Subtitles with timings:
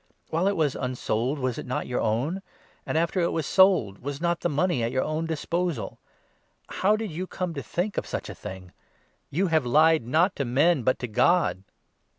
[0.31, 2.41] While it was unsold, was not it your own?
[2.87, 5.99] and after it was 4 sold, was not the money at your own disposal?
[6.69, 8.71] How did you come to think of such a thing?
[9.29, 11.61] You have lied, not to men, but to God